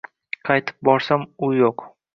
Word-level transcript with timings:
Qaytib 0.49 0.81
borsam 0.89 1.29
u 1.49 1.55
yo’q 1.63 1.91